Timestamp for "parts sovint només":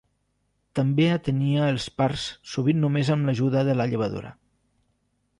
2.01-3.11